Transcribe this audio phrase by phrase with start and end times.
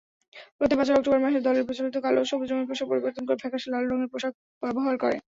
[0.57, 3.83] প্রত্যেক বছরের অক্টোবর মাসে দলের প্রচলিত কালো ও সবুজ রঙের পোশাক পরিবর্তন করে ফ্যাকাশে লাল
[3.85, 5.17] রঙের পোশাক ব্যবহার করে।